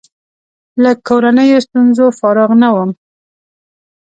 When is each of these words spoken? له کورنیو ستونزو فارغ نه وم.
له 0.83 0.91
کورنیو 1.07 1.59
ستونزو 1.65 2.05
فارغ 2.19 2.49
نه 2.61 2.69
وم. 2.75 2.91